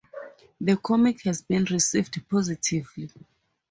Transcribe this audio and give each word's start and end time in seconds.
The 0.59 0.77
comic 0.77 1.21
has 1.25 1.43
been 1.43 1.65
received 1.65 2.27
positively. 2.27 3.11